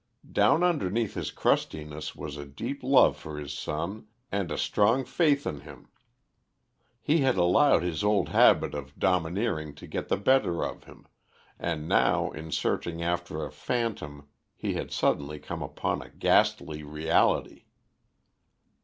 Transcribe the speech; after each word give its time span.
Down 0.31 0.63
underneath 0.63 1.13
his 1.13 1.29
crustiness 1.29 2.15
was 2.15 2.35
a 2.35 2.43
deep 2.43 2.81
love 2.81 3.15
for 3.17 3.37
his 3.37 3.53
son 3.53 4.07
and 4.31 4.49
a 4.51 4.57
strong 4.57 5.05
faith 5.05 5.45
in 5.45 5.59
him. 5.59 5.89
He 6.99 7.19
had 7.19 7.37
allowed 7.37 7.83
his 7.83 8.03
old 8.03 8.29
habit 8.29 8.73
of 8.73 8.97
domineering 8.97 9.75
to 9.75 9.85
get 9.85 10.07
the 10.09 10.17
better 10.17 10.65
of 10.65 10.85
him, 10.85 11.05
and 11.59 11.87
now 11.87 12.31
in 12.31 12.51
searching 12.51 13.03
after 13.03 13.45
a 13.45 13.51
phantom 13.51 14.27
he 14.55 14.73
had 14.73 14.89
suddenly 14.91 15.37
come 15.37 15.61
upon 15.61 16.01
a 16.01 16.09
ghastly 16.09 16.81
reality. 16.81 17.65